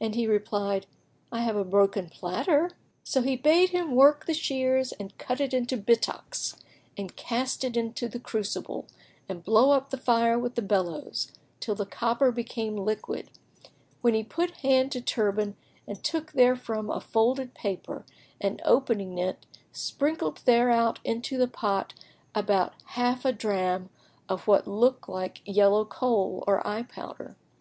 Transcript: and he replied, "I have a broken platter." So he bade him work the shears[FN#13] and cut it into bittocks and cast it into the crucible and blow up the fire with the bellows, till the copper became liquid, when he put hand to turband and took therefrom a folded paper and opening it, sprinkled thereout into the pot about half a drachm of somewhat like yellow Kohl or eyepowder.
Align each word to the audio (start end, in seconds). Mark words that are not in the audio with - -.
and 0.00 0.14
he 0.14 0.28
replied, 0.28 0.86
"I 1.32 1.40
have 1.40 1.56
a 1.56 1.64
broken 1.64 2.08
platter." 2.08 2.70
So 3.02 3.20
he 3.20 3.34
bade 3.34 3.70
him 3.70 3.96
work 3.96 4.26
the 4.26 4.32
shears[FN#13] 4.32 4.92
and 5.00 5.18
cut 5.18 5.40
it 5.40 5.52
into 5.52 5.76
bittocks 5.76 6.56
and 6.96 7.16
cast 7.16 7.64
it 7.64 7.76
into 7.76 8.06
the 8.08 8.20
crucible 8.20 8.86
and 9.28 9.42
blow 9.42 9.72
up 9.72 9.90
the 9.90 9.96
fire 9.96 10.38
with 10.38 10.54
the 10.54 10.62
bellows, 10.62 11.32
till 11.58 11.74
the 11.74 11.84
copper 11.84 12.30
became 12.30 12.76
liquid, 12.76 13.28
when 14.02 14.14
he 14.14 14.22
put 14.22 14.52
hand 14.58 14.92
to 14.92 15.00
turband 15.00 15.54
and 15.84 16.04
took 16.04 16.30
therefrom 16.30 16.88
a 16.88 17.00
folded 17.00 17.52
paper 17.52 18.04
and 18.40 18.62
opening 18.64 19.18
it, 19.18 19.46
sprinkled 19.72 20.42
thereout 20.44 21.00
into 21.02 21.36
the 21.36 21.48
pot 21.48 21.92
about 22.36 22.74
half 22.90 23.24
a 23.24 23.32
drachm 23.32 23.90
of 24.28 24.42
somewhat 24.44 25.08
like 25.08 25.40
yellow 25.44 25.84
Kohl 25.84 26.44
or 26.46 26.62
eyepowder. 26.62 27.34